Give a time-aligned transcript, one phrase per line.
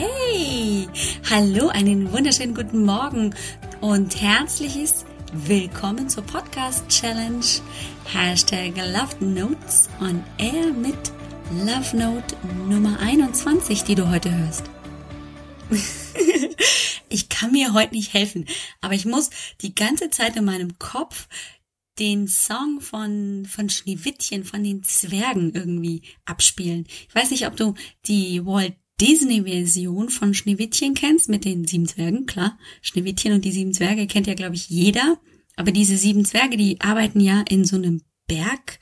[0.00, 0.86] Hey,
[1.28, 3.34] hallo, einen wunderschönen guten Morgen
[3.80, 7.44] und herzliches Willkommen zur Podcast Challenge.
[8.04, 11.10] Hashtag Love Notes on Air mit
[11.50, 12.36] Love Note
[12.68, 14.70] Nummer 21, die du heute hörst.
[17.08, 18.46] ich kann mir heute nicht helfen,
[18.80, 19.30] aber ich muss
[19.62, 21.26] die ganze Zeit in meinem Kopf
[21.98, 26.86] den Song von, von Schneewittchen, von den Zwergen irgendwie abspielen.
[27.08, 27.74] Ich weiß nicht, ob du
[28.06, 32.58] die Walt Disney-Version von Schneewittchen kennst, mit den sieben Zwergen, klar.
[32.82, 35.18] Schneewittchen und die sieben Zwerge kennt ja, glaube ich, jeder.
[35.56, 38.78] Aber diese sieben Zwerge, die arbeiten ja in so einem Berg,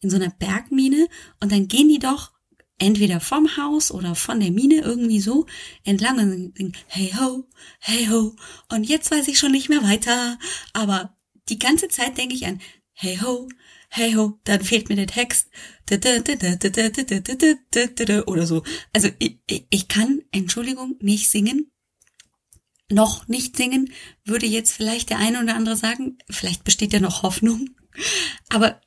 [0.00, 1.08] in so einer Bergmine
[1.40, 2.32] und dann gehen die doch
[2.78, 5.46] entweder vom Haus oder von der Mine irgendwie so
[5.84, 8.34] entlang und sagen, hey ho, hey ho,
[8.70, 10.38] und jetzt weiß ich schon nicht mehr weiter.
[10.72, 11.16] Aber
[11.48, 12.60] die ganze Zeit denke ich an,
[12.92, 13.48] hey ho,
[13.94, 15.50] hey ho, dann fehlt mir der Text
[18.26, 18.62] oder so.
[18.94, 19.38] Also ich,
[19.68, 21.70] ich kann, Entschuldigung, nicht singen.
[22.90, 23.92] Noch nicht singen,
[24.24, 26.16] würde jetzt vielleicht der eine oder andere sagen.
[26.30, 27.68] Vielleicht besteht ja noch Hoffnung.
[28.48, 28.80] Aber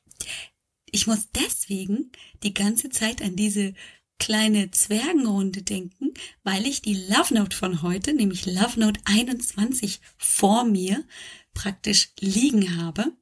[0.90, 2.10] ich muss deswegen
[2.42, 3.74] die ganze Zeit an diese
[4.18, 10.64] kleine Zwergenrunde denken, weil ich die Love Note von heute, nämlich Love Note 21 vor
[10.64, 11.04] mir
[11.54, 13.12] praktisch liegen habe.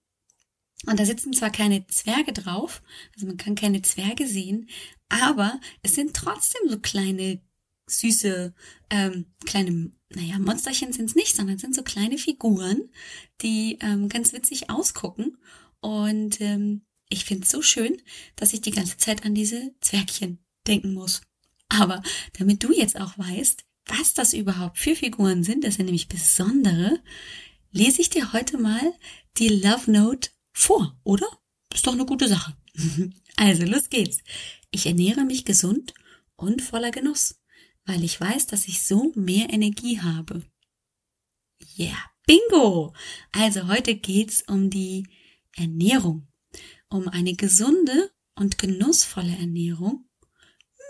[0.87, 2.83] Und da sitzen zwar keine Zwerge drauf,
[3.15, 4.69] also man kann keine Zwerge sehen,
[5.09, 7.41] aber es sind trotzdem so kleine,
[7.87, 8.55] süße,
[8.91, 12.91] ähm, kleine, naja, Monsterchen sind es nicht, sondern sind so kleine Figuren,
[13.43, 15.39] die ähm, ganz witzig ausgucken.
[15.81, 18.01] Und ähm, ich finde es so schön,
[18.37, 21.23] dass ich die ganze Zeit an diese Zwergchen denken muss.
[21.69, 22.03] Aber
[22.39, 27.01] damit du jetzt auch weißt, was das überhaupt für Figuren sind, das sind nämlich besondere,
[27.71, 28.95] lese ich dir heute mal
[29.37, 31.27] die Love Note vor, oder?
[31.75, 32.57] Ist doch eine gute Sache.
[33.37, 34.19] Also, los geht's.
[34.71, 35.93] Ich ernähre mich gesund
[36.37, 37.41] und voller Genuss,
[37.85, 40.45] weil ich weiß, dass ich so mehr Energie habe.
[41.77, 42.95] Yeah, bingo!
[43.33, 45.09] Also, heute geht's um die
[45.57, 46.29] Ernährung,
[46.89, 50.09] um eine gesunde und genussvolle Ernährung,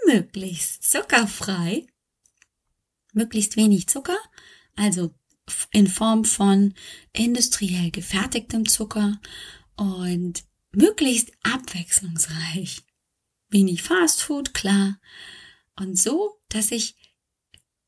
[0.06, 1.87] möglichst zuckerfrei,
[3.15, 4.19] möglichst wenig Zucker,
[4.77, 5.15] also
[5.72, 6.75] in Form von
[7.12, 9.21] industriell gefertigtem Zucker
[9.77, 12.82] und möglichst abwechslungsreich.
[13.49, 15.00] Wenig Fastfood, klar.
[15.77, 16.97] Und so, dass ich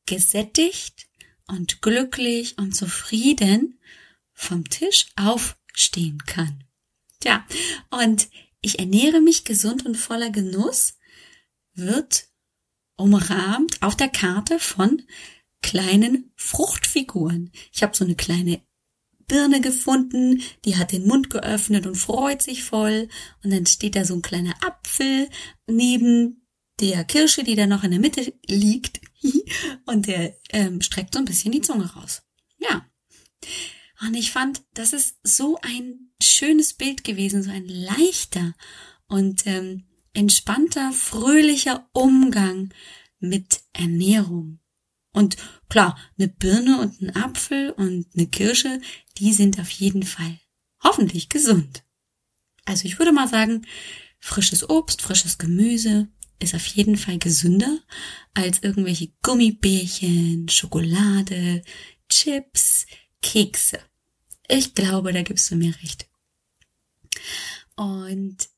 [0.06, 1.08] gesättigt
[1.46, 3.80] und glücklich und zufrieden
[4.32, 6.64] vom Tisch aufstehen kann.
[7.20, 7.46] Tja,
[7.90, 8.28] und
[8.60, 10.98] ich ernähre mich gesund und voller Genuss,
[11.74, 12.28] wird
[12.96, 15.02] umrahmt auf der Karte von
[15.66, 17.50] kleinen Fruchtfiguren.
[17.72, 18.62] Ich habe so eine kleine
[19.26, 23.08] Birne gefunden, die hat den Mund geöffnet und freut sich voll.
[23.42, 25.28] Und dann steht da so ein kleiner Apfel
[25.66, 26.46] neben
[26.78, 29.00] der Kirsche, die da noch in der Mitte liegt.
[29.86, 32.22] und der ähm, streckt so ein bisschen die Zunge raus.
[32.58, 32.86] Ja.
[34.02, 38.54] Und ich fand, das ist so ein schönes Bild gewesen, so ein leichter
[39.08, 42.72] und ähm, entspannter, fröhlicher Umgang
[43.18, 44.60] mit Ernährung.
[45.16, 45.38] Und
[45.70, 48.82] klar, eine Birne und ein Apfel und eine Kirsche,
[49.16, 50.38] die sind auf jeden Fall
[50.84, 51.84] hoffentlich gesund.
[52.66, 53.66] Also ich würde mal sagen,
[54.18, 57.78] frisches Obst, frisches Gemüse ist auf jeden Fall gesünder
[58.34, 61.62] als irgendwelche Gummibärchen, Schokolade,
[62.10, 62.84] Chips,
[63.22, 63.78] Kekse.
[64.48, 66.10] Ich glaube, da gibst du mir recht.
[67.74, 68.50] Und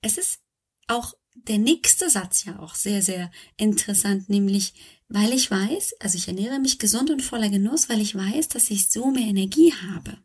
[0.00, 0.40] es ist
[0.86, 4.72] auch der nächste Satz ja auch sehr, sehr interessant, nämlich
[5.08, 8.70] weil ich weiß, also ich ernähre mich gesund und voller Genuss, weil ich weiß, dass
[8.70, 10.18] ich so mehr Energie habe.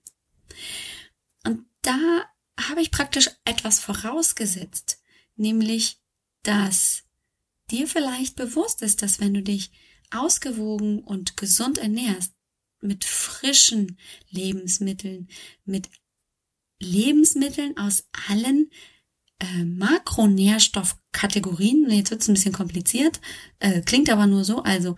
[1.46, 2.26] Und da
[2.60, 5.02] habe ich praktisch etwas vorausgesetzt,
[5.36, 6.00] nämlich,
[6.44, 7.04] dass
[7.72, 9.72] dir vielleicht bewusst ist, dass wenn du dich
[10.12, 12.34] ausgewogen und gesund ernährst,
[12.82, 13.98] mit frischen
[14.30, 15.30] Lebensmitteln,
[15.64, 15.90] mit
[16.80, 18.70] Lebensmitteln aus allen
[19.44, 21.90] äh, Makronährstoffkategorien.
[21.90, 23.20] Jetzt wird es ein bisschen kompliziert,
[23.60, 24.64] äh, klingt aber nur so.
[24.64, 24.96] Also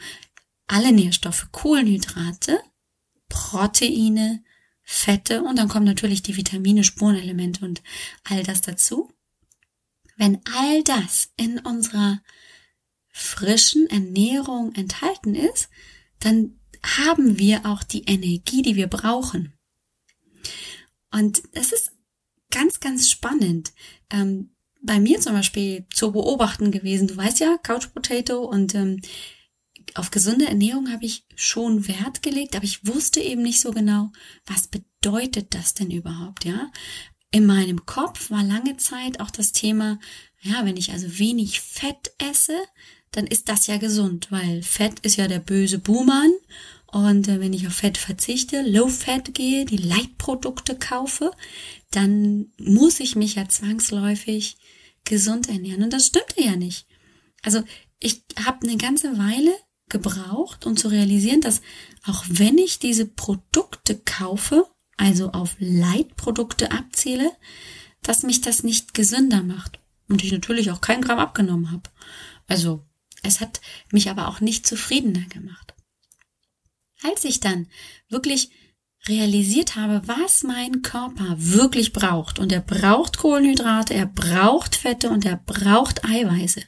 [0.67, 2.59] alle Nährstoffe, Kohlenhydrate,
[3.29, 4.43] Proteine,
[4.83, 7.81] Fette und dann kommen natürlich die Vitamine, Spurenelemente und
[8.23, 9.11] all das dazu.
[10.15, 12.21] Wenn all das in unserer
[13.09, 15.69] frischen Ernährung enthalten ist,
[16.19, 19.53] dann haben wir auch die Energie, die wir brauchen.
[21.11, 21.94] Und es ist
[22.55, 23.73] ganz, ganz spannend.
[24.09, 27.07] Ähm, bei mir zum Beispiel zu beobachten gewesen.
[27.07, 29.01] Du weißt ja, Couch Potato und ähm,
[29.95, 34.11] auf gesunde Ernährung habe ich schon Wert gelegt, aber ich wusste eben nicht so genau,
[34.45, 36.71] was bedeutet das denn überhaupt, ja?
[37.31, 39.99] In meinem Kopf war lange Zeit auch das Thema,
[40.41, 42.57] ja, wenn ich also wenig Fett esse,
[43.11, 46.31] dann ist das ja gesund, weil Fett ist ja der böse Buhmann.
[46.87, 51.31] Und äh, wenn ich auf Fett verzichte, Low Fat gehe, die Leitprodukte kaufe,
[51.95, 54.57] dann muss ich mich ja zwangsläufig
[55.03, 55.83] gesund ernähren.
[55.83, 56.87] Und das stimmte ja nicht.
[57.43, 57.63] Also
[57.99, 59.55] ich habe eine ganze Weile
[59.87, 61.61] gebraucht, um zu realisieren, dass
[62.05, 64.65] auch wenn ich diese Produkte kaufe,
[64.97, 67.31] also auf Leitprodukte abziele,
[68.01, 69.79] dass mich das nicht gesünder macht.
[70.07, 71.89] Und ich natürlich auch kein Gramm abgenommen habe.
[72.47, 72.83] Also
[73.23, 75.73] es hat mich aber auch nicht zufriedener gemacht.
[77.01, 77.67] Als ich dann
[78.09, 78.49] wirklich
[79.07, 85.25] realisiert habe, was mein Körper wirklich braucht, und er braucht Kohlenhydrate, er braucht Fette und
[85.25, 86.61] er braucht Eiweiße,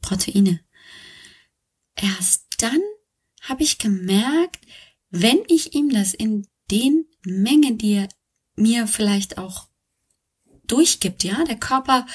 [0.00, 0.60] Proteine.
[1.96, 2.80] Erst dann
[3.42, 4.64] habe ich gemerkt,
[5.10, 8.08] wenn ich ihm das in den Mengen, die er
[8.56, 9.68] mir vielleicht auch
[10.66, 12.06] durchgibt, ja, der Körper,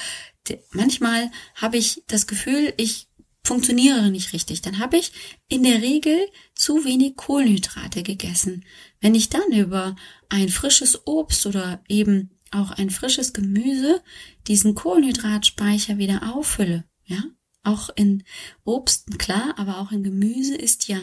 [0.70, 3.08] manchmal habe ich das Gefühl, ich
[3.44, 5.12] funktioniere nicht richtig, dann habe ich
[5.48, 6.18] in der Regel
[6.54, 8.64] zu wenig Kohlenhydrate gegessen.
[9.00, 9.96] Wenn ich dann über
[10.28, 14.02] ein frisches Obst oder eben auch ein frisches Gemüse
[14.46, 17.22] diesen Kohlenhydratspeicher wieder auffülle, ja,
[17.62, 18.24] auch in
[18.64, 21.00] Obst, klar, aber auch in Gemüse ist ja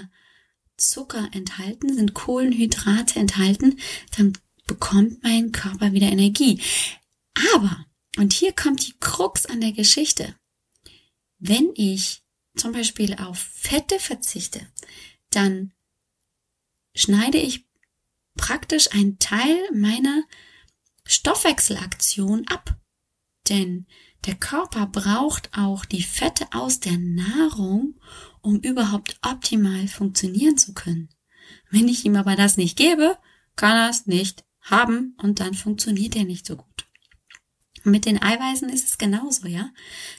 [0.77, 3.79] Zucker enthalten, sind Kohlenhydrate enthalten,
[4.17, 4.33] dann
[4.67, 6.61] bekommt mein Körper wieder Energie.
[7.53, 7.85] Aber,
[8.17, 10.35] und hier kommt die Krux an der Geschichte,
[11.39, 12.24] wenn ich
[12.55, 14.67] zum Beispiel auf Fette verzichte,
[15.29, 15.73] dann
[16.95, 17.65] schneide ich
[18.35, 20.23] praktisch einen Teil meiner
[21.05, 22.77] Stoffwechselaktion ab.
[23.49, 23.85] Denn
[24.25, 27.99] der Körper braucht auch die Fette aus der Nahrung,
[28.41, 31.09] um überhaupt optimal funktionieren zu können.
[31.69, 33.17] Wenn ich ihm aber das nicht gebe,
[33.55, 36.84] kann er es nicht haben und dann funktioniert er nicht so gut.
[37.85, 39.71] Mit den Eiweißen ist es genauso, ja.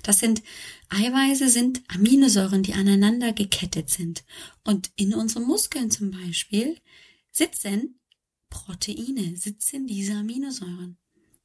[0.04, 0.40] Das sind
[0.88, 4.24] Eiweiße sind Aminosäuren, die aneinander gekettet sind.
[4.62, 6.78] Und in unseren Muskeln zum Beispiel
[7.32, 7.98] sitzen
[8.50, 10.96] Proteine, sitzen diese Aminosäuren.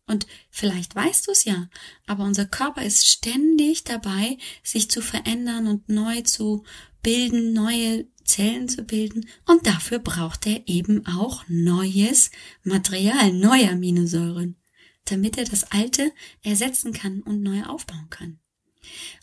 [0.05, 1.69] Und vielleicht weißt du es ja,
[2.05, 6.63] aber unser Körper ist ständig dabei, sich zu verändern und neu zu
[7.01, 9.27] bilden, neue Zellen zu bilden.
[9.47, 12.29] Und dafür braucht er eben auch neues
[12.63, 14.60] Material, neue Aminosäuren
[15.05, 16.13] damit er das Alte
[16.43, 18.39] ersetzen kann und neu aufbauen kann.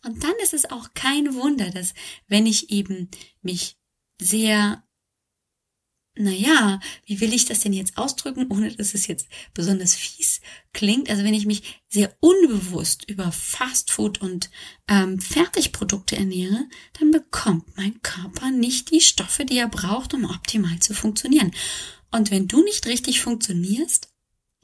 [0.05, 1.95] Und dann ist es auch kein Wunder, dass
[2.29, 3.11] wenn ich eben
[3.43, 3.77] mich
[4.21, 4.83] sehr
[6.19, 10.41] naja, wie will ich das denn jetzt ausdrücken, ohne dass es jetzt besonders fies
[10.73, 11.09] klingt?
[11.09, 14.51] Also wenn ich mich sehr unbewusst über Fastfood und
[14.89, 20.79] ähm, Fertigprodukte ernähre, dann bekommt mein Körper nicht die Stoffe, die er braucht, um optimal
[20.81, 21.53] zu funktionieren.
[22.11, 24.09] Und wenn du nicht richtig funktionierst,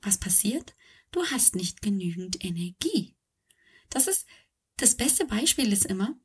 [0.02, 0.74] was passiert?
[1.14, 3.14] Du hast nicht genügend Energie.
[3.90, 4.26] Das ist,
[4.76, 6.18] das beste Beispiel ist immer,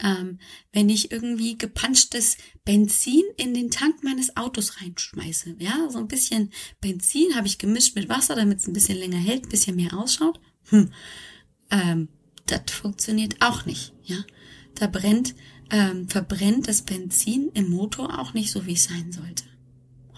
[0.00, 0.38] ähm,
[0.72, 5.56] wenn ich irgendwie gepanschtes Benzin in den Tank meines Autos reinschmeiße.
[5.58, 9.18] Ja, so ein bisschen Benzin habe ich gemischt mit Wasser, damit es ein bisschen länger
[9.18, 10.40] hält, ein bisschen mehr ausschaut.
[10.70, 10.92] Hm.
[11.70, 12.08] Ähm,
[12.46, 13.94] das funktioniert auch nicht.
[14.02, 14.24] Ja,
[14.74, 15.34] da brennt,
[15.70, 19.44] ähm, verbrennt das Benzin im Motor auch nicht so, wie es sein sollte.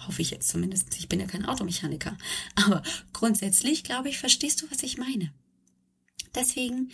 [0.07, 0.97] Hoffe ich jetzt zumindest.
[0.97, 2.17] Ich bin ja kein Automechaniker.
[2.55, 2.81] Aber
[3.13, 5.33] grundsätzlich, glaube ich, verstehst du, was ich meine.
[6.33, 6.91] Deswegen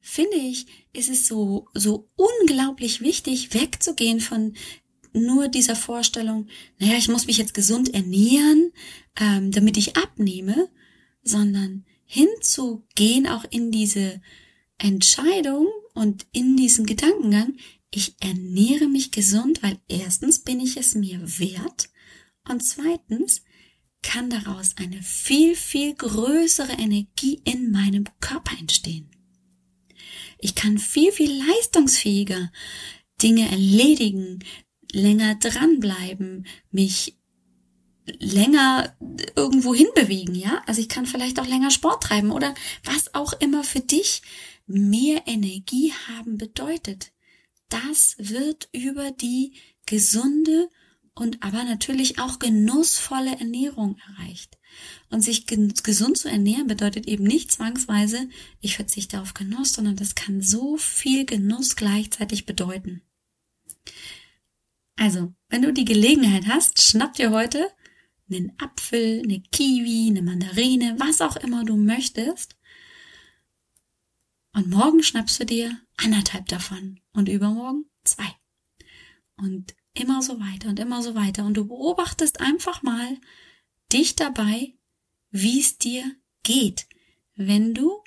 [0.00, 4.54] finde ich, ist es so, so unglaublich wichtig, wegzugehen von
[5.12, 6.46] nur dieser Vorstellung,
[6.78, 8.72] naja, ich muss mich jetzt gesund ernähren,
[9.18, 10.68] ähm, damit ich abnehme,
[11.22, 14.20] sondern hinzugehen auch in diese
[14.78, 17.56] Entscheidung und in diesen Gedankengang,
[17.90, 21.88] ich ernähre mich gesund, weil erstens bin ich es mir wert
[22.48, 23.42] und zweitens
[24.02, 29.10] kann daraus eine viel, viel größere Energie in meinem Körper entstehen.
[30.38, 32.52] Ich kann viel, viel leistungsfähiger
[33.20, 34.44] Dinge erledigen,
[34.92, 37.18] länger dranbleiben, mich
[38.18, 38.96] länger
[39.36, 40.62] irgendwo hinbewegen, ja?
[40.66, 44.22] Also ich kann vielleicht auch länger Sport treiben oder was auch immer für dich
[44.66, 47.12] mehr Energie haben bedeutet.
[47.68, 49.54] Das wird über die
[49.86, 50.70] gesunde
[51.18, 54.56] und aber natürlich auch genussvolle Ernährung erreicht.
[55.10, 58.28] Und sich gesund zu ernähren bedeutet eben nicht zwangsweise,
[58.60, 63.02] ich verzichte auf Genuss, sondern das kann so viel Genuss gleichzeitig bedeuten.
[64.94, 67.68] Also, wenn du die Gelegenheit hast, schnapp dir heute
[68.30, 72.56] einen Apfel, eine Kiwi, eine Mandarine, was auch immer du möchtest.
[74.52, 78.28] Und morgen schnappst du dir anderthalb davon und übermorgen zwei.
[79.36, 81.44] Und immer so weiter und immer so weiter.
[81.44, 83.18] Und du beobachtest einfach mal
[83.92, 84.74] dich dabei,
[85.30, 86.04] wie es dir
[86.42, 86.86] geht,
[87.34, 88.02] wenn du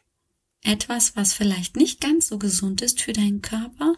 [0.63, 3.95] etwas, was vielleicht nicht ganz so gesund ist für deinen Körper,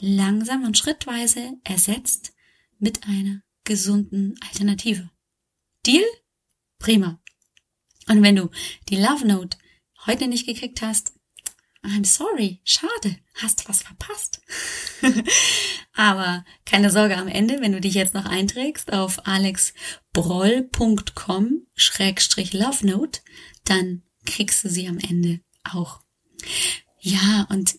[0.00, 2.32] langsam und schrittweise ersetzt
[2.78, 5.10] mit einer gesunden Alternative.
[5.86, 6.04] Deal?
[6.78, 7.20] Prima.
[8.08, 8.50] Und wenn du
[8.88, 9.56] die Love Note
[10.06, 11.14] heute nicht gekriegt hast,
[11.84, 14.40] I'm sorry, schade, hast was verpasst.
[15.94, 22.86] Aber keine Sorge am Ende, wenn du dich jetzt noch einträgst auf alexbroll.com schrägstrich Love
[22.86, 23.20] Note,
[23.64, 26.00] dann kriegst du sie am Ende auch.
[27.00, 27.78] Ja, und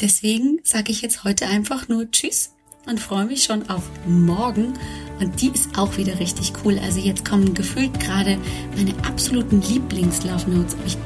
[0.00, 2.50] deswegen sage ich jetzt heute einfach nur Tschüss
[2.86, 4.76] und freue mich schon auf morgen.
[5.20, 6.76] Und die ist auch wieder richtig cool.
[6.80, 8.36] Also jetzt kommen gefühlt gerade
[8.76, 10.76] meine absoluten Lieblings-Love Notes.
[10.86, 10.96] Ich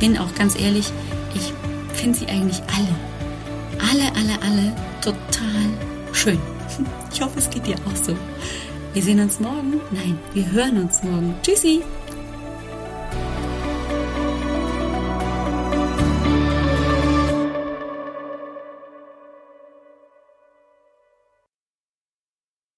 [0.00, 0.90] bin auch ganz ehrlich,
[1.36, 1.52] ich
[2.02, 2.94] finde sie eigentlich alle.
[3.90, 5.70] Alle, alle, alle total
[6.12, 6.38] schön.
[7.12, 8.16] Ich hoffe, es geht dir auch so.
[8.92, 9.80] Wir sehen uns morgen.
[9.92, 11.34] Nein, wir hören uns morgen.
[11.42, 11.82] Tschüssi!